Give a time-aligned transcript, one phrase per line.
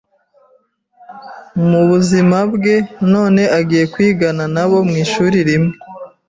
[1.69, 2.75] mu buzima bwe
[3.13, 5.73] none agiye kwigana na bo mu ishuri rimwe